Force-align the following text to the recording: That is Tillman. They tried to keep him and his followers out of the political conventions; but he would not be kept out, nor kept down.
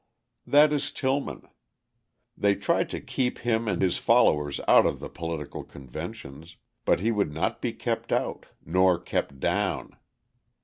That 0.47 0.73
is 0.73 0.89
Tillman. 0.89 1.47
They 2.35 2.55
tried 2.55 2.89
to 2.89 2.99
keep 2.99 3.37
him 3.37 3.67
and 3.67 3.83
his 3.83 3.99
followers 3.99 4.59
out 4.67 4.87
of 4.87 4.99
the 4.99 5.09
political 5.09 5.63
conventions; 5.63 6.57
but 6.85 7.01
he 7.01 7.11
would 7.11 7.31
not 7.31 7.61
be 7.61 7.71
kept 7.71 8.11
out, 8.11 8.47
nor 8.65 8.97
kept 8.97 9.39
down. 9.39 9.95